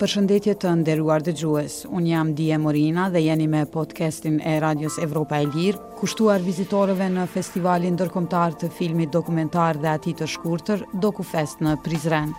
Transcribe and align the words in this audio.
Përshëndetje 0.00 0.52
të 0.62 0.70
nderuar 0.80 1.20
dëgjues. 1.24 1.74
Un 1.98 2.06
jam 2.08 2.30
Dia 2.36 2.56
Morina 2.58 3.10
dhe 3.12 3.20
jeni 3.20 3.44
me 3.52 3.66
podcastin 3.68 4.38
e 4.48 4.54
radios 4.64 4.96
Evropa 5.04 5.36
e 5.36 5.44
lirë, 5.52 5.80
kushtuar 5.98 6.40
vizitorëve 6.40 7.04
në 7.18 7.26
festivalin 7.28 7.92
ndërkombëtar 7.98 8.56
të 8.62 8.70
filmit 8.78 9.12
dokumentar 9.12 9.76
dhe 9.82 9.92
atit 9.92 10.22
të 10.22 10.30
shkurtër 10.38 10.86
Docufest 11.04 11.60
në 11.66 11.74
Prizren. 11.84 12.32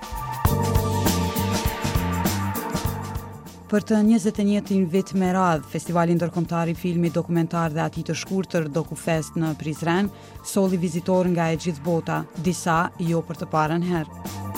Për 3.72 3.86
të 3.92 4.02
21-tin 4.10 4.88
vit 4.92 5.14
me 5.16 5.30
radhë, 5.38 5.70
Festivali 5.76 6.18
Ndërkombëtar 6.18 6.74
i 6.74 6.76
Filmit 6.76 7.14
Dokumentar 7.16 7.70
dhe 7.72 7.86
Atit 7.86 8.10
të 8.10 8.18
Shkurtër 8.20 8.72
Docufest 8.74 9.38
në 9.40 9.54
Prizren 9.62 10.10
soli 10.44 10.82
vizitor 10.82 11.30
nga 11.32 11.52
e 11.54 11.62
gjithë 11.62 11.86
bota, 11.86 12.24
disa 12.42 12.88
jo 13.00 13.22
për 13.30 13.44
të 13.46 13.52
parën 13.54 13.88
herë. 13.94 14.50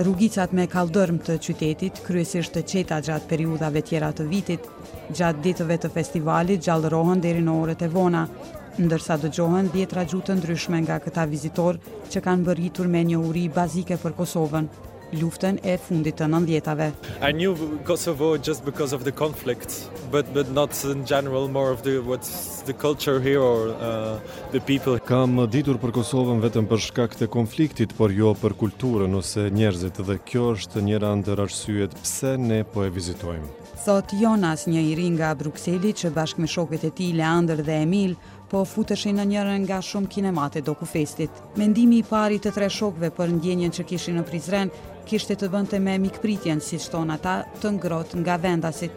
rrugicat 0.00 0.52
me 0.56 0.66
kaldërm 0.70 1.18
të 1.26 1.34
qytetit, 1.44 1.98
kryesisht 2.06 2.54
të 2.56 2.62
qeta 2.72 3.00
gjatë 3.04 3.28
periudave 3.32 3.82
tjera 3.88 4.10
të 4.16 4.26
vitit, 4.32 4.68
gjatë 5.16 5.44
ditëve 5.46 5.76
të 5.82 5.90
festivalit 5.96 6.64
gjallërohen 6.66 7.22
deri 7.24 7.42
në 7.44 7.56
orët 7.62 7.84
e 7.84 7.88
vona, 7.94 8.24
ndërsa 8.80 9.18
dëgjohen 9.24 9.68
djetra 9.74 10.06
gjutë 10.12 10.38
ndryshme 10.40 10.80
nga 10.86 11.00
këta 11.04 11.26
vizitor 11.34 11.78
që 12.10 12.22
kanë 12.26 12.46
bërgjitur 12.48 12.88
me 12.96 13.02
një 13.10 13.18
uri 13.30 13.44
bazike 13.60 14.00
për 14.02 14.16
Kosovën, 14.22 14.70
luftën 15.18 15.58
e 15.64 15.76
fundit 15.80 16.16
të 16.18 16.26
nëndjetave. 16.30 16.90
I 17.22 17.30
knew 17.34 17.54
Kosovo 17.84 18.36
just 18.38 18.64
because 18.64 18.92
of 18.94 19.02
the 19.04 19.12
conflict, 19.12 19.88
but, 20.12 20.26
but 20.34 20.50
not 20.52 20.70
in 20.84 21.04
general, 21.04 21.48
more 21.48 21.70
of 21.72 21.82
the, 21.82 21.98
what's 21.98 22.62
the 22.64 22.72
culture 22.72 23.20
here 23.20 23.40
or 23.40 23.68
uh, 23.74 24.18
the 24.52 24.60
people. 24.60 24.98
Kam 25.00 25.36
ditur 25.50 25.80
për 25.82 25.94
Kosovën 26.00 26.42
vetëm 26.44 26.68
për 26.70 26.84
shkak 26.88 27.16
të 27.18 27.30
konfliktit, 27.32 27.94
por 27.98 28.14
jo 28.14 28.34
për 28.38 28.54
kulturën 28.60 29.14
ose 29.18 29.48
njerëzit 29.50 30.00
dhe 30.06 30.18
kjo 30.26 30.52
është 30.56 30.84
një 30.86 31.02
ndër 31.22 31.44
arsyet 31.46 31.96
pse 32.04 32.36
ne 32.38 32.62
po 32.64 32.86
e 32.86 32.90
vizitojmë. 32.90 33.56
Thot 33.80 34.12
Jonas, 34.20 34.66
një 34.68 34.80
iri 34.92 35.06
nga 35.16 35.30
Bruxelli 35.40 35.94
që 35.96 36.10
bashkë 36.12 36.42
me 36.42 36.46
shokët 36.52 36.82
e 36.84 36.90
ti, 36.92 37.06
Leander 37.16 37.62
dhe 37.64 37.78
Emil, 37.86 38.12
po 38.50 38.60
futeshin 38.68 39.16
në 39.16 39.24
njërën 39.30 39.62
nga 39.64 39.78
shumë 39.80 40.10
kinemate 40.10 40.60
doku 40.66 40.84
festit. 40.90 41.30
Mendimi 41.56 42.02
i 42.02 42.04
pari 42.04 42.36
të 42.42 42.52
tre 42.52 42.68
shokve 42.70 43.08
për 43.14 43.32
ndjenjen 43.38 43.72
që 43.78 43.86
kishin 43.88 44.18
në 44.20 44.24
Prizren 44.28 44.72
kishte 45.10 45.34
të 45.34 45.48
bënte 45.50 45.78
me 45.82 45.96
mikpritjen, 45.98 46.60
si 46.62 46.78
shton 46.78 47.10
ata, 47.14 47.40
të 47.62 47.72
ngrot 47.78 48.12
nga 48.22 48.36
vendasit. 48.38 48.92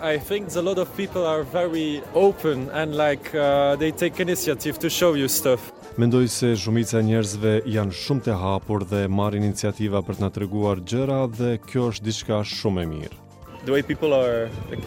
I 0.00 0.16
think 0.16 0.54
a 0.56 0.62
lot 0.62 0.78
of 0.78 0.86
people 0.96 1.24
are 1.26 1.42
very 1.42 2.00
open 2.14 2.68
and 2.70 2.94
like 2.96 3.34
uh, 3.34 3.74
they 3.76 3.90
take 3.90 4.18
initiative 4.22 4.78
to 4.78 4.88
show 4.88 5.12
you 5.18 5.28
stuff. 5.28 5.66
Mendoj 6.00 6.28
se 6.30 6.52
shumica 6.62 7.00
e 7.02 7.02
njerëzve 7.10 7.52
janë 7.74 7.96
shumë 8.00 8.24
të 8.28 8.36
hapur 8.40 8.84
dhe 8.88 9.02
marrin 9.10 9.42
iniciativa 9.50 10.00
për 10.08 10.20
të 10.20 10.24
na 10.24 10.30
treguar 10.38 10.80
gjëra 10.92 11.20
dhe 11.40 11.50
kjo 11.68 11.88
është 11.92 12.08
diçka 12.10 12.38
shumë 12.48 12.84
e 12.86 12.92
mirë. 12.94 13.18
The 13.66 13.74
way 13.76 13.82
people 13.90 14.14
are 14.22 14.48
like 14.70 14.86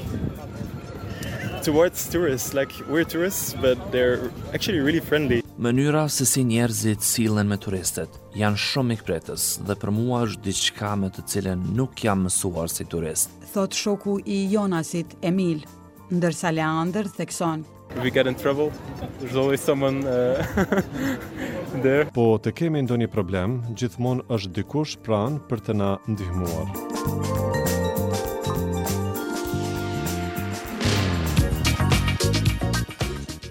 towards 1.70 2.08
tourists, 2.10 2.56
like 2.58 2.72
we're 2.90 3.04
tourists, 3.16 3.54
but 3.54 3.78
they're 3.92 4.32
actually 4.58 4.80
really 4.80 5.04
friendly 5.12 5.44
mënyra 5.62 6.08
se 6.10 6.26
si 6.26 6.42
njerëzit 6.48 7.04
cilën 7.06 7.46
me 7.50 7.58
turistet 7.66 8.14
janë 8.38 8.58
shumë 8.64 8.96
këpretës 9.02 9.44
dhe 9.68 9.76
për 9.82 9.92
mua 9.94 10.24
është 10.26 10.46
diçka 10.48 10.94
me 10.98 11.10
të 11.14 11.22
cilën 11.34 11.62
nuk 11.78 12.02
jam 12.06 12.26
mësuar 12.26 12.72
si 12.74 12.88
turist. 12.90 13.34
Thot 13.54 13.76
shoku 13.78 14.18
i 14.26 14.38
Jonasit, 14.54 15.14
Emil, 15.22 15.62
ndërsa 16.10 16.52
Leander 16.56 17.08
thekson. 17.10 17.66
We 18.02 18.10
get 18.10 18.26
in 18.26 18.36
trouble, 18.36 18.72
there's 19.20 19.36
always 19.36 19.62
someone 19.62 20.02
uh, 20.08 21.76
there. 21.86 22.08
Po 22.16 22.26
të 22.42 22.56
kemi 22.62 22.82
ndonjë 22.88 23.12
problem, 23.12 23.60
gjithmonë 23.76 24.26
është 24.32 24.56
dikush 24.62 24.96
pranë 25.06 25.44
për 25.52 25.68
të 25.70 25.78
na 25.82 25.92
ndihmuar. 26.10 27.31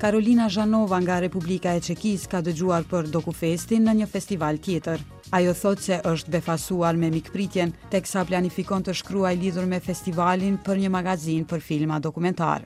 Karolina 0.00 0.48
Zhanova 0.48 0.96
nga 0.98 1.18
Republika 1.20 1.74
e 1.76 1.80
Çekis 1.84 2.22
ka 2.26 2.38
dëgjuar 2.46 2.86
për 2.88 3.10
dokufestin 3.16 3.84
në 3.84 3.92
një 3.98 4.06
festival 4.08 4.56
tjetër. 4.66 5.04
Ajo 5.40 5.52
thot 5.60 5.84
se 5.88 5.98
është 6.12 6.32
befasuar 6.38 6.96
me 7.02 7.12
mikpritjen, 7.18 7.74
teksa 7.96 8.24
planifikon 8.32 8.88
të 8.88 8.96
shkruaj 9.02 9.34
lidhur 9.44 9.68
me 9.74 9.82
festivalin 9.90 10.56
për 10.70 10.82
një 10.86 10.94
magazin 10.96 11.44
për 11.52 11.60
filma 11.68 12.00
dokumentar. 12.08 12.64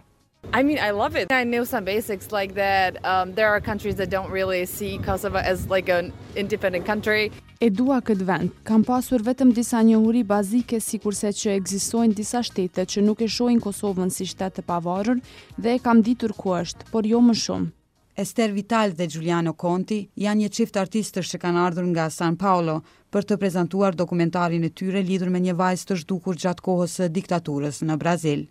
I 0.61 0.63
mean, 0.63 0.79
I 0.91 0.93
love 0.93 1.17
it. 1.21 1.33
I 1.43 1.45
know 1.45 1.65
some 1.65 1.85
basics 1.85 2.29
like 2.31 2.55
that 2.55 2.97
um 3.05 3.33
there 3.35 3.47
are 3.49 3.61
countries 3.63 3.95
that 3.97 4.09
don't 4.11 4.33
really 4.33 4.65
see 4.67 4.99
Kosovo 5.07 5.39
as 5.39 5.59
like 5.77 5.93
an 5.95 6.13
independent 6.37 6.87
country. 6.87 7.31
E 7.59 7.71
dua 7.71 8.01
kët 8.01 8.19
vend. 8.23 8.51
Kam 8.65 8.85
pasur 8.85 9.23
vetëm 9.27 9.55
disa 9.57 9.83
njohuri 9.83 10.23
bazike 10.25 10.81
sikurse 10.81 11.33
që 11.33 11.55
ekzistojnë 11.59 12.15
disa 12.19 12.43
shtete 12.47 12.85
që 12.87 13.03
nuk 13.03 13.23
e 13.27 13.29
shohin 13.29 13.59
Kosovën 13.61 14.11
si 14.15 14.27
shtet 14.27 14.59
të 14.59 14.63
pavarur 14.69 15.19
dhe 15.59 15.75
e 15.75 15.79
kam 15.83 16.03
ditur 16.07 16.33
ku 16.39 16.55
është, 16.61 16.87
por 16.93 17.03
jo 17.07 17.19
më 17.21 17.35
shumë. 17.45 17.71
Ester 18.15 18.51
Vital 18.55 18.95
dhe 18.95 19.09
Giuliano 19.11 19.55
Conti 19.59 19.99
janë 20.15 20.45
një 20.45 20.53
çift 20.55 20.79
artistësh 20.83 21.33
që 21.35 21.39
kanë 21.45 21.65
ardhur 21.67 21.87
nga 21.91 22.07
San 22.11 22.37
Paolo 22.37 22.79
për 23.13 23.27
të 23.29 23.41
prezantuar 23.43 23.95
dokumentarin 23.99 24.63
e 24.63 24.71
tyre 24.71 25.03
lidhur 25.03 25.35
me 25.35 25.41
një 25.49 25.55
vajzë 25.59 25.91
të 25.97 26.01
zhdukur 26.05 26.39
gjatë 26.45 26.63
kohës 26.69 27.01
së 27.01 27.09
diktaturës 27.19 27.83
në 27.83 27.97
Brazil. 28.05 28.47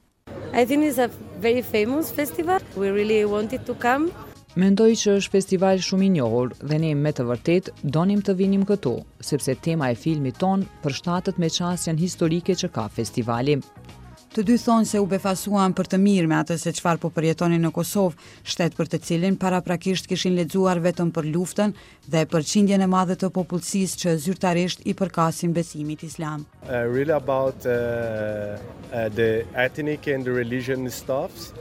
I 0.54 0.66
think 0.68 0.84
it's 0.86 1.00
a 1.02 1.08
very 1.48 1.62
famous 1.62 2.06
festival. 2.20 2.60
We 2.82 2.88
really 3.00 3.22
wanted 3.36 3.62
to 3.70 3.74
come. 3.86 4.04
Mendoj 4.62 4.92
që 5.02 5.16
është 5.20 5.34
festival 5.36 5.82
shumë 5.88 6.06
i 6.08 6.12
njohur 6.16 6.52
dhe 6.72 6.78
ne 6.84 6.92
me 7.04 7.12
të 7.18 7.26
vërtet 7.30 7.72
donim 7.98 8.22
të 8.24 8.36
vinim 8.44 8.64
këtu, 8.70 8.94
sepse 9.32 9.56
tema 9.68 9.90
e 9.92 9.98
filmit 10.06 10.40
ton 10.46 10.64
përshtatet 10.86 11.42
me 11.44 11.50
qasjen 11.58 12.00
historike 12.06 12.54
që 12.64 12.72
ka 12.76 12.86
festivali. 13.00 13.58
Të 14.34 14.42
dy 14.50 14.54
thonë 14.58 14.88
se 14.90 14.98
u 14.98 15.04
befasuan 15.06 15.76
për 15.78 15.90
të 15.92 15.98
mirë 16.02 16.30
me 16.32 16.34
atë 16.40 16.56
se 16.58 16.72
çfarë 16.80 16.98
po 17.04 17.10
përjetonin 17.14 17.62
në 17.68 17.70
Kosovë, 17.76 18.18
shtet 18.50 18.74
për 18.80 18.90
të 18.94 19.00
cilin 19.06 19.36
paraprakisht 19.44 20.08
kishin 20.10 20.34
lexuar 20.40 20.82
vetëm 20.82 21.12
për 21.14 21.28
luftën 21.36 21.76
dhe 22.10 22.24
për 22.34 22.48
qindjen 22.52 22.82
e 22.82 22.88
madhe 22.94 23.14
të 23.22 23.30
popullsisë 23.36 24.00
që 24.04 24.16
zyrtarisht 24.26 24.82
i 24.90 24.96
përkasin 25.04 25.54
besimit 25.54 26.02
islam. 26.10 26.48
Uh, 26.66 26.82
really 26.98 27.14
about 27.20 27.68
uh, 27.76 28.58
uh, 28.90 29.10
the 29.22 29.30
ethnic 29.68 30.10
and 30.16 30.26
the 30.26 30.34
religion 30.42 30.90
stuffs, 30.98 31.54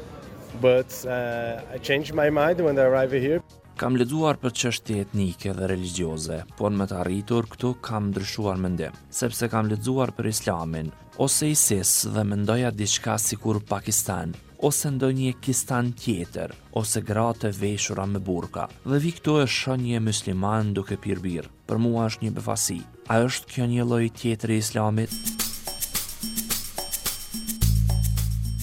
but 0.65 0.89
uh, 1.05 1.61
I 1.75 1.77
changed 1.91 2.15
my 2.23 2.31
mind 2.31 2.65
when 2.65 2.79
I 2.81 2.89
arrived 2.89 3.21
here. 3.29 3.45
Kam 3.81 3.95
lexuar 3.99 4.37
për 4.41 4.53
çështje 4.61 4.99
etnike 5.03 5.53
dhe 5.57 5.69
religjioze, 5.71 6.41
por 6.59 6.71
me 6.77 6.85
të 6.91 6.99
arritur 7.03 7.49
këtu 7.55 7.71
kam 7.85 8.11
ndryshuar 8.11 8.61
mendim, 8.61 8.95
sepse 9.11 9.49
kam 9.53 9.71
lexuar 9.73 10.13
për 10.19 10.29
Islamin 10.33 10.91
ose 11.27 11.49
ISIS 11.55 11.95
dhe 12.15 12.25
mendoja 12.33 12.73
diçka 12.77 13.17
sikur 13.27 13.61
Pakistan 13.71 14.35
ose 14.69 14.93
ndonjë 14.95 15.33
Pakistan 15.39 15.89
tjetër, 15.99 16.53
ose 16.79 17.03
gratë 17.03 17.51
veshura 17.59 18.05
me 18.07 18.21
burka. 18.29 18.69
Dhe 18.87 19.01
vi 19.03 19.11
këtu 19.17 19.39
është 19.49 19.79
një 19.89 20.03
musliman 20.09 20.73
duke 20.77 20.97
pirë 21.09 21.49
Për 21.67 21.79
mua 21.87 22.07
është 22.13 22.25
një 22.29 22.33
befasi. 22.41 22.81
A 23.11 23.25
është 23.27 23.47
kjo 23.57 23.67
një 23.75 23.85
lloj 23.91 24.07
tjetër 24.21 24.51
i 24.51 24.61
Islamit? 24.63 25.42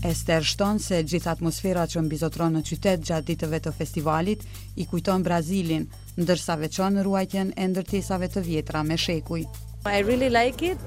Ester 0.09 0.41
shtonë 0.47 0.81
se 0.81 0.97
gjithë 1.05 1.29
atmosfera 1.29 1.83
që 1.91 2.01
bizotronë 2.09 2.57
në 2.57 2.61
qytet 2.65 3.03
gjatë 3.05 3.27
ditëve 3.27 3.59
të 3.65 3.73
festivalit 3.77 4.41
i 4.81 4.87
kujton 4.89 5.21
Brazilin, 5.23 5.83
ndërsa 6.17 6.55
veçon 6.61 6.97
ruajtjen 7.05 7.51
e 7.55 7.67
ndërtesave 7.69 8.29
të 8.33 8.41
vjetra 8.47 8.81
me 8.87 8.97
shekuj. 8.97 9.43
I 9.91 9.99
really 10.07 10.31
like 10.33 10.65
it 10.71 10.81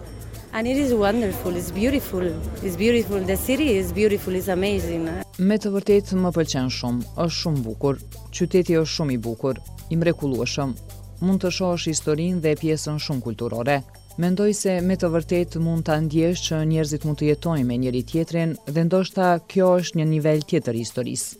and 0.59 0.67
it 0.67 0.81
is 0.87 0.91
wonderful, 1.05 1.55
it's 1.61 1.71
beautiful, 1.79 2.27
it's 2.67 2.75
beautiful, 2.83 3.23
the 3.31 3.39
city 3.45 3.71
is 3.77 3.95
beautiful, 4.01 4.35
it's 4.41 4.51
amazing. 4.57 5.07
Me 5.39 5.59
të 5.63 5.71
vërtet 5.77 6.11
më 6.19 6.35
pëlqen 6.41 6.75
shumë, 6.81 7.07
është 7.27 7.41
shumë 7.45 7.63
bukur, 7.69 8.03
qyteti 8.35 8.81
është 8.83 8.97
shumë 8.99 9.19
i 9.21 9.23
bukur, 9.29 9.63
i 9.95 10.03
mrekulueshëm, 10.03 10.75
mund 11.23 11.47
të 11.47 11.55
shohësh 11.61 11.91
historinë 11.95 12.43
dhe 12.49 12.59
pjesën 12.65 12.99
shumë 13.07 13.29
kulturore. 13.31 13.83
Mendoj 14.21 14.53
se 14.55 14.81
me 14.85 14.97
të 15.01 15.09
vërtet 15.09 15.55
mund 15.57 15.87
të 15.89 15.95
ndjesh 16.05 16.41
që 16.51 16.57
njerëzit 16.69 17.05
mund 17.09 17.19
të 17.23 17.31
jetojnë 17.31 17.65
me 17.65 17.77
njëri 17.81 18.03
tjetrin 18.11 18.51
dhe 18.69 18.83
ndoshta 18.85 19.29
kjo 19.49 19.71
është 19.81 19.97
një 20.03 20.07
nivel 20.11 20.43
tjetër 20.45 20.77
historisë. 20.77 21.39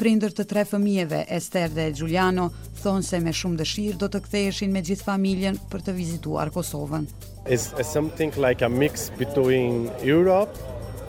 Prindër 0.00 0.32
të 0.34 0.46
tre 0.50 0.64
fëmijeve, 0.66 1.20
Ester 1.28 1.70
dhe 1.70 1.84
Giuliano, 1.92 2.48
thonë 2.82 3.04
se 3.06 3.20
me 3.22 3.30
shumë 3.36 3.60
dëshirë 3.60 3.98
do 4.00 4.08
të 4.10 4.22
ktheheshin 4.26 4.72
me 4.74 4.82
gjithë 4.82 5.06
familjen 5.06 5.60
për 5.70 5.84
të 5.86 5.94
vizituar 6.00 6.50
Kosovën. 6.50 7.06
It's 7.46 7.70
something 7.92 8.34
like 8.40 8.62
a 8.66 8.68
mix 8.68 9.10
between 9.22 9.88
Europe 10.02 10.58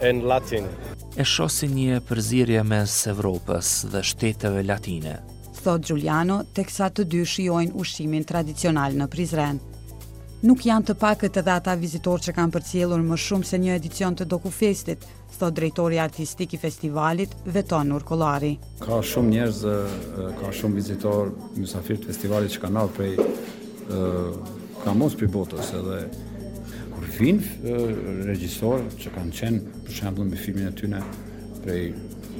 and 0.03 0.27
Latin. 0.27 0.69
E 1.17 1.25
shosi 1.25 1.71
një 1.71 2.03
përzirje 2.11 2.61
mes 2.63 2.97
Evropës 3.09 3.73
dhe 3.93 4.03
shteteve 4.05 4.61
latine. 4.63 5.17
Thot 5.63 5.81
Giuliano, 5.89 6.43
teksa 6.57 6.89
të 6.91 7.05
dy 7.09 7.25
shiojnë 7.27 7.77
ushqimin 7.81 8.23
tradicional 8.27 8.93
në 9.01 9.07
Prizren 9.09 9.61
nuk 10.41 10.63
janë 10.65 10.87
të 10.89 10.93
pakët 10.97 11.35
edhe 11.37 11.53
ata 11.53 11.73
vizitorë 11.77 12.25
që 12.27 12.33
kanë 12.33 12.53
përcjellur 12.55 13.01
më 13.05 13.17
shumë 13.23 13.45
se 13.45 13.57
një 13.61 13.73
edicion 13.77 14.15
të 14.17 14.25
dokufestit, 14.29 15.03
thot 15.37 15.53
drejtori 15.57 15.99
artistik 16.01 16.55
i 16.55 16.59
festivalit 16.61 17.35
Veton 17.49 17.93
Urkullari. 17.95 18.55
Ka 18.81 18.99
shumë 19.05 19.31
njerëz, 19.35 19.59
ka 20.39 20.51
shumë 20.57 20.77
vizitor, 20.79 21.29
mysafir 21.61 21.99
të 22.01 22.09
festivalit 22.09 22.53
që 22.55 22.63
kanë 22.65 22.81
ardhur 22.81 22.97
prej 22.97 23.27
ë 23.91 25.11
për 25.21 25.29
botës 25.33 25.71
edhe 25.77 26.01
kur 26.95 27.05
vin 27.19 27.39
regjisor 28.27 28.83
që 28.97 29.13
kanë 29.17 29.35
qenë 29.41 29.75
për 29.85 29.95
shembull 29.99 30.31
me 30.31 30.41
filmin 30.41 30.71
e 30.71 30.73
tyre 30.77 31.03
prej 31.61 31.85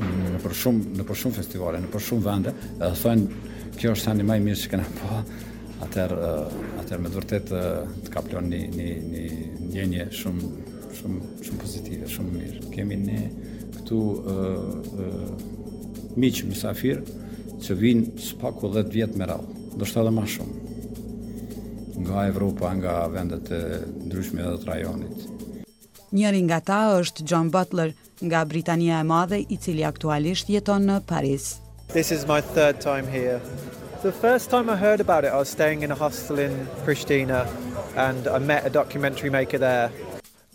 në 0.02 0.42
për 0.42 0.56
shumë 0.58 0.98
në 0.98 1.06
për 1.06 1.20
shumë 1.22 1.38
festivale, 1.38 1.84
në 1.86 1.92
për 1.94 2.06
shumë 2.10 2.26
vende, 2.26 2.56
edhe 2.80 2.94
thonë 3.04 3.50
kjo 3.78 3.94
është 3.94 4.18
të 4.22 4.26
më 4.32 4.40
mirë 4.42 4.62
që 4.64 4.70
kena 4.76 4.88
pa. 4.98 5.20
Po 5.22 5.50
atëherë 5.86 6.18
eh, 6.26 6.60
atëherë 6.82 7.04
me 7.04 7.12
të 7.16 7.24
eh, 7.38 7.48
të 8.06 8.14
ka 8.14 8.24
plan 8.26 8.50
një 8.54 8.60
një 8.78 8.92
një 9.12 9.24
ndjenje 9.68 10.06
shumë 10.20 10.52
shumë 10.98 11.32
shumë 11.46 11.62
pozitive, 11.62 12.10
shumë 12.12 12.34
mirë. 12.38 12.62
Kemi 12.74 12.98
ne 13.00 13.22
këtu 13.78 14.00
uh, 14.02 14.90
uh, 15.06 16.10
miq 16.20 16.42
mysafir 16.50 16.98
që 17.64 17.78
vijnë 17.80 18.20
sipaku 18.26 18.68
10 18.76 18.90
vjet 18.92 19.16
me 19.18 19.26
radhë, 19.30 19.56
ndoshta 19.80 20.04
edhe 20.04 20.12
më 20.18 20.26
shumë. 20.36 20.60
Nga 22.04 22.26
Evropa, 22.34 22.74
nga 22.76 22.98
vendet 23.14 23.48
e 23.56 23.62
ndryshme 24.10 24.44
edhe 24.44 24.60
të 24.60 24.68
rajonit. 24.74 25.26
Njëri 26.12 26.44
nga 26.50 26.60
ta 26.68 26.82
është 27.00 27.26
John 27.32 27.54
Butler, 27.56 27.96
nga 28.20 28.44
Britania 28.52 29.00
e 29.00 29.08
Madhe, 29.08 29.40
i 29.48 29.58
cili 29.64 29.88
aktualisht 29.88 30.52
jeton 30.52 30.92
në 30.92 31.00
Paris. 31.08 31.54
This 31.96 32.12
is 32.12 32.28
my 32.28 32.44
third 32.52 32.84
time 32.84 33.08
here. 33.08 33.40
The 34.02 34.12
first 34.12 34.50
time 34.50 34.68
I 34.70 34.76
heard 34.78 35.00
about 35.00 35.24
it, 35.26 35.30
I 35.32 35.38
was 35.38 35.48
staying 35.50 35.84
in 35.84 35.92
a 35.92 35.96
hostel 35.96 36.40
in 36.40 36.68
Pristina 36.84 37.46
and 37.96 38.26
I 38.28 38.40
met 38.40 38.66
a 38.66 38.70
documentary 38.72 39.30
maker 39.30 39.60
there. 39.62 39.92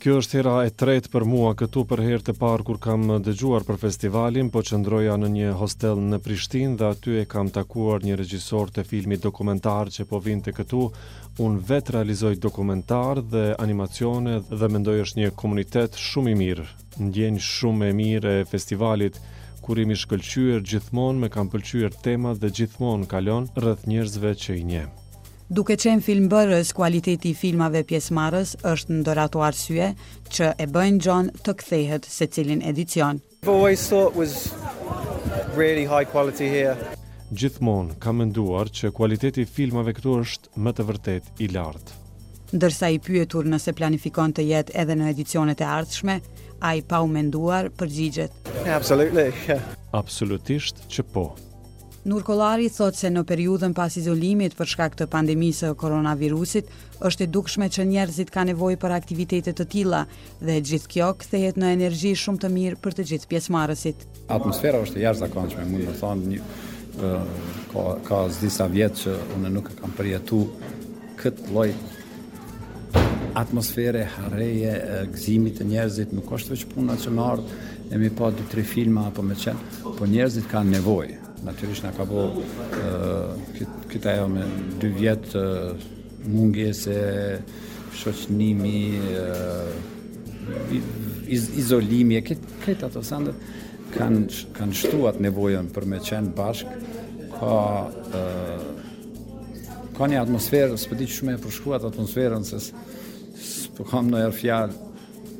Kjo 0.02 0.16
është 0.19 0.37
hera 0.40 0.54
e 0.66 0.72
tretë 0.75 1.12
për 1.12 1.22
mua 1.31 1.52
këtu 1.58 1.84
për 1.93 2.02
herë 2.06 2.25
të 2.26 2.34
parë 2.40 2.66
kur 2.66 2.81
kam 2.82 3.04
dëgjuar 3.22 3.62
për 3.69 3.78
festivalin, 3.84 4.50
po 4.54 4.64
qëndroja 4.66 5.14
në 5.22 5.31
një 5.37 5.52
hostel 5.60 6.02
në 6.10 6.19
Prishtinë 6.26 6.75
dhe 6.81 6.90
aty 6.96 7.14
e 7.22 7.25
kam 7.31 7.52
takuar 7.54 8.02
një 8.06 8.19
regjisor 8.25 8.75
të 8.75 8.82
filmit 8.90 9.22
dokumentar 9.22 9.93
që 9.94 10.08
po 10.10 10.19
vinte 10.26 10.50
këtu. 10.58 10.88
Unë 11.38 11.62
vetë 11.70 11.96
realizoj 12.00 12.34
dokumentar 12.48 13.22
dhe 13.31 13.52
animacione 13.62 14.40
dhe 14.50 14.66
mendoj 14.75 14.98
është 15.06 15.22
një 15.22 15.32
komunitet 15.44 15.94
shumë 16.08 16.34
i 16.34 16.37
mirë. 16.43 16.66
Ndjen 16.98 17.38
shumë 17.54 17.93
e 17.94 17.98
mirë 18.02 18.37
e 18.40 18.46
festivalit, 18.50 19.22
kur 19.66 19.80
imi 19.82 19.96
shkëlqyer 19.98 20.60
gjithmonë 20.70 21.18
me 21.24 21.28
kanë 21.34 21.50
pëlqyer 21.52 21.94
tema 22.04 22.34
dhe 22.42 22.52
gjithmonë 22.58 23.08
kalon 23.10 23.48
rreth 23.58 23.82
njerëzve 23.90 24.30
që 24.42 24.54
i 24.60 24.62
njeh. 24.70 24.86
Duke 25.56 25.74
qenë 25.82 26.26
bërës, 26.32 26.70
kualiteti 26.78 27.30
i 27.32 27.38
filmave 27.42 27.82
pjesëmarrës 27.88 28.54
është 28.72 28.94
në 28.94 29.02
dorato 29.06 29.42
arsye 29.48 29.88
që 30.34 30.46
e 30.64 30.66
bën 30.74 30.96
John 31.04 31.26
të 31.44 31.52
kthehet 31.60 32.04
secilin 32.18 32.62
edicion. 32.70 33.18
Really 35.56 35.84
high 35.88 36.06
quality 36.12 36.46
here. 36.52 36.74
Gjithmonë 37.32 37.94
kam 37.98 38.19
menduar 38.22 38.69
që 38.78 38.90
kualiteti 38.98 39.46
i 39.46 39.48
filmave 39.56 39.94
këtu 39.98 40.14
është 40.22 40.62
më 40.64 40.74
të 40.78 40.84
vërtet 40.92 41.40
i 41.44 41.48
lartë. 41.56 41.98
Ndërsa 42.54 42.90
i 42.96 43.00
pyetur 43.06 43.48
nëse 43.52 43.72
planifikon 43.78 44.34
të 44.36 44.42
jetë 44.50 44.76
edhe 44.82 44.94
në 45.00 45.08
edicionet 45.14 45.62
e 45.64 45.69
ardhshme, 45.78 46.20
ai 46.62 46.78
pa 46.86 47.00
u 47.02 47.08
menduar 47.10 47.72
përgjigjet. 47.80 48.45
Absolutely. 48.64 49.32
Absolutisht 49.93 50.81
që 50.91 51.05
po. 51.12 51.25
Nur 52.06 52.23
Kolari 52.23 52.69
thot 52.70 52.94
se 52.94 53.08
në 53.11 53.25
periudhën 53.26 53.73
pas 53.75 53.91
izolimit 53.99 54.55
për 54.55 54.69
shkak 54.73 54.94
të 54.99 55.06
pandemisë 55.11 55.73
e 55.73 55.76
koronavirusit, 55.79 56.69
është 57.08 57.25
e 57.25 57.29
dukshme 57.35 57.67
që 57.69 57.87
njerëzit 57.91 58.31
ka 58.31 58.44
nevoj 58.47 58.76
për 58.85 58.94
aktivitetet 58.97 59.58
të 59.58 59.67
tila 59.73 60.05
dhe 60.38 60.61
gjithë 60.69 60.93
kjo 60.93 61.08
këthejet 61.25 61.58
në 61.58 61.73
energji 61.79 62.12
shumë 62.23 62.44
të 62.44 62.53
mirë 62.55 62.79
për 62.87 62.97
të 63.00 63.08
gjithë 63.11 63.31
pjesmarësit. 63.32 64.06
Atmosfera 64.38 64.81
është 64.87 65.00
e 65.00 65.03
jashtë 65.08 65.25
zakonqme, 65.26 65.67
mund 65.73 65.88
të 65.91 65.97
thonë 66.00 66.31
një, 66.31 66.47
ka, 67.75 67.85
ka 68.06 68.23
zdisa 68.38 68.69
vjetë 68.76 69.00
që 69.03 69.19
une 69.38 69.50
nuk 69.58 69.73
e 69.75 69.79
kam 69.81 69.97
përjetu 69.99 70.44
këtë 71.25 71.56
lojtë 71.58 71.94
atmosfere 73.36 74.04
harreje, 74.16 74.72
gëzimit 75.12 75.58
të 75.60 75.66
njerëzit, 75.68 76.14
nuk 76.16 76.30
është 76.32 76.54
veç 76.54 76.62
puna 76.70 76.94
që 77.00 77.12
në 77.12 77.26
ardhë, 77.32 77.60
e 77.92 77.98
mi 78.00 78.08
pa 78.16 78.30
2 78.34 78.46
tre 78.50 78.64
filma 78.66 79.04
apo 79.10 79.22
me 79.22 79.36
qenë, 79.38 79.72
po 79.98 80.08
njerëzit 80.08 80.46
kanë 80.50 80.72
nevojë. 80.78 81.18
Natyrisht 81.44 81.84
nga 81.84 81.92
ka 81.98 82.06
bo 82.08 82.22
uh, 82.32 83.58
këta 83.90 84.14
jo 84.22 84.26
me 84.32 84.46
dy 84.80 84.88
vjetë 84.96 85.42
uh, 85.42 85.84
mungese, 86.32 86.96
shoqnimi, 87.96 88.82
uh, 89.12 90.80
iz, 91.28 91.50
izolimi, 91.60 92.18
e 92.18 92.24
kët, 92.30 92.48
këtë 92.64 92.88
ato 92.88 93.04
sandët 93.04 93.62
kanë 93.96 94.48
kan 94.56 94.72
shtuat 94.76 95.20
nevojën 95.22 95.68
për 95.76 95.84
me 95.92 96.00
qenë 96.04 96.32
bashkë, 96.36 96.72
ka 97.36 97.60
uh, 97.92 98.66
ka 99.96 100.06
një 100.12 100.24
atmosferë, 100.24 100.74
së 100.76 100.90
përdi 100.92 101.06
që 101.08 101.16
shumë 101.20 101.34
e 101.36 101.40
përshkuat 101.44 101.84
atmosferën, 101.92 102.42
se 102.44 102.58
Tu 103.76 103.84
kam 103.84 104.08
në 104.08 104.20
erë 104.26 104.32
fjallë, 104.32 104.78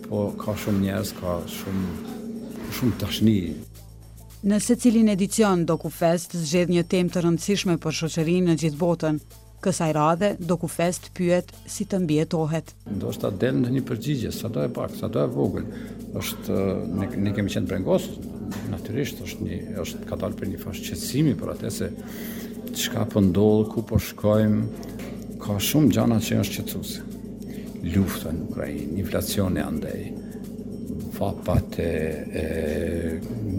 po 0.07 0.27
ka 0.37 0.53
shumë 0.61 0.83
njerës, 0.85 1.15
ka 1.17 1.39
shumë, 1.49 1.95
shumë 2.77 2.99
tashni. 3.01 3.37
Në 4.47 4.59
se 4.61 4.77
cilin 4.77 5.09
edicion, 5.09 5.63
Dokufest 5.67 6.37
zxedh 6.37 6.71
një 6.75 6.83
tem 6.85 7.09
të 7.09 7.23
rëndësishme 7.25 7.79
për 7.81 7.97
shoqerin 8.01 8.51
në 8.51 8.59
gjithë 8.61 8.81
botën. 8.83 9.23
Kësaj 9.65 9.91
radhe, 9.97 10.31
Dokufest 10.37 11.09
pyet 11.17 11.49
si 11.65 11.87
të 11.89 12.03
mbjetohet. 12.05 12.75
Ndo 12.99 13.15
shta 13.17 13.33
delë 13.41 13.63
në 13.65 13.73
një 13.79 13.85
përgjigje, 13.89 14.35
sa 14.37 14.53
do 14.53 14.61
e 14.61 14.69
pak, 14.77 14.93
sa 15.01 15.09
do 15.09 15.25
e 15.25 15.33
vogël. 15.39 15.65
është, 16.17 16.57
ne, 17.01 17.07
ne 17.25 17.33
kemi 17.37 17.51
qenë 17.53 17.67
brengosë, 17.67 18.21
natyrisht 18.73 19.19
është 19.25 19.43
një 19.49 19.59
është 19.83 20.05
ka 20.09 20.17
dalë 20.23 20.37
për 20.39 20.47
një 20.53 20.59
fashqetësimi 20.63 21.35
për 21.41 21.51
atë 21.57 21.71
se 21.77 21.89
çka 22.81 23.03
po 23.13 23.21
ndodh, 23.21 23.67
ku 23.73 23.83
po 23.83 23.99
shkojmë, 24.01 24.63
ka 25.43 25.59
shumë 25.61 25.93
gjëra 25.93 26.17
që 26.25 26.39
është 26.45 26.53
shqetësuese 26.55 27.01
lufta 27.85 28.31
në 28.33 28.47
Ukrajinë, 28.51 28.97
inflacione 29.01 29.63
andaj, 29.63 30.11
fapat 31.17 31.79
e, 31.81 31.89
e 32.37 32.45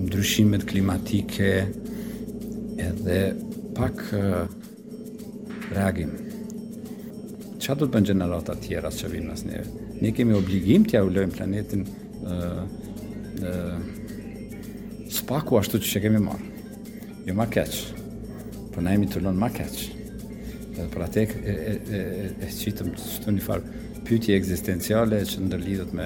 ndryshimet 0.07 0.65
klimatike 0.69 1.49
edhe 2.83 3.19
pak 3.77 4.03
e, 4.17 4.21
reagim. 5.75 6.13
Qa 7.57 7.75
do 7.75 7.83
të 7.87 7.93
bënë 7.97 8.11
generata 8.13 8.55
tjera 8.63 8.91
që 8.95 9.09
vinë 9.15 9.29
nësë 9.33 9.49
neve? 9.51 9.85
Ne 10.01 10.11
kemi 10.15 10.37
obligim 10.37 10.85
të 10.87 10.95
ja 10.99 11.03
ullojmë 11.03 11.33
planetin 11.35 11.81
e, 11.83 12.39
e, 13.41 15.03
spaku 15.13 15.59
ashtu 15.59 15.81
që 15.83 15.93
që 15.95 16.05
kemi 16.05 16.23
marë. 16.23 16.53
Jo 17.27 17.35
ma 17.35 17.47
keqë, 17.51 18.01
për 18.75 18.85
na 18.85 18.93
jemi 18.95 19.09
të 19.11 19.25
lënë 19.25 19.41
ma 19.41 19.49
keqë. 19.51 19.93
Për 20.93 21.03
atë 21.07 21.21
e, 21.21 21.27
e, 21.49 21.51
e, 21.51 21.99
e, 21.99 22.31
e 22.45 22.47
qitëm 22.53 22.93
të 22.95 23.33
një 23.35 23.41
farë, 23.43 23.79
pyetje 24.07 24.37
ekzistenciale 24.39 25.19
që 25.27 25.41
ndërlidhet 25.47 25.91
me 25.97 26.05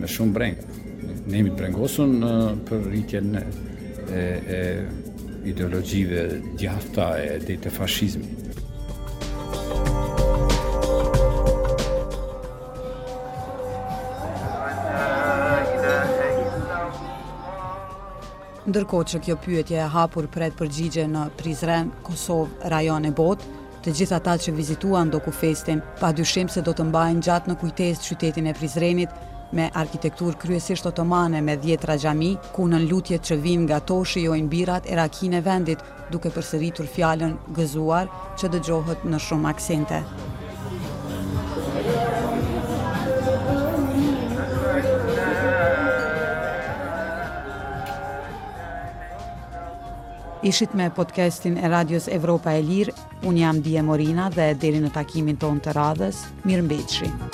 me 0.00 0.08
shumë 0.10 0.34
breng. 0.36 0.58
Ne 1.30 1.40
jemi 1.40 1.52
brengosur 1.56 2.10
për 2.68 2.82
rritjen 2.90 3.38
e, 3.38 3.44
e 4.56 4.60
ideologjive 5.48 6.24
djafta 6.60 7.06
e 7.22 7.38
dhe 7.46 7.56
të 7.64 7.72
fashizmi. 7.72 8.42
Ndërko 18.64 19.02
që 19.10 19.18
kjo 19.24 19.34
pyetje 19.44 19.80
e 19.84 19.88
hapur 19.94 20.26
për 20.32 20.46
e 20.48 20.52
të 20.54 20.60
përgjigje 20.60 21.04
në 21.16 21.24
Prizren, 21.36 21.92
Kosovë, 22.06 22.70
rajon 22.72 23.04
e 23.08 23.12
botë, 23.16 23.44
të 23.84 23.92
gjitha 24.00 24.18
ta 24.24 24.34
që 24.40 24.52
vizituan 24.56 25.10
doku 25.12 25.32
festin, 25.36 25.80
pa 26.00 26.08
dyshim 26.16 26.48
se 26.48 26.62
do 26.64 26.72
të 26.72 26.86
mbajnë 26.88 27.20
gjatë 27.26 27.50
në 27.50 27.56
kujtes 27.60 28.00
qytetin 28.06 28.46
e 28.48 28.54
Prizrenit, 28.56 29.10
me 29.52 29.66
arkitektur 29.80 30.38
kryesisht 30.40 30.88
otomane 30.88 31.42
me 31.44 31.58
djetra 31.60 31.98
gjami, 32.00 32.30
ku 32.56 32.64
në 32.70 32.80
lutjet 32.88 33.28
që 33.28 33.36
vim 33.44 33.66
nga 33.68 33.82
to 33.84 34.00
shiojnë 34.08 34.48
birat 34.56 34.88
e 34.88 34.96
rakine 35.00 35.42
vendit, 35.46 35.84
duke 36.10 36.32
përsëritur 36.38 36.88
fjallën 36.96 37.36
gëzuar 37.60 38.08
që 38.40 38.50
dëgjohët 38.56 39.04
në 39.12 39.20
shumë 39.28 39.52
aksente. 39.52 40.00
Ishit 50.44 50.74
me 50.74 50.90
podcastin 50.90 51.56
e 51.56 51.66
radios 51.68 52.06
Evropa 52.06 52.52
e 52.52 52.60
Lirë, 52.60 52.92
unë 53.30 53.38
jam 53.40 53.62
Dje 53.64 53.80
Morina 53.86 54.26
dhe 54.34 54.50
deri 54.64 54.82
në 54.84 54.92
takimin 54.92 55.40
ton 55.40 55.56
të 55.64 55.72
radhës, 55.80 56.20
mirë 56.44 56.66
mbeqri. 56.68 57.08
Mirë 57.08 57.14
mbeqri. 57.14 57.33